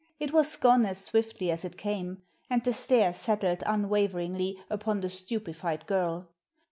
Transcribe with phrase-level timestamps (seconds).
[0.19, 5.09] It was gone as swiftly as it came, and the stare settled unwaveringly upon the
[5.09, 6.27] stupefied girl.